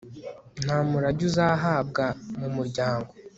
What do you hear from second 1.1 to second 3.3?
uzahabwa mu muryango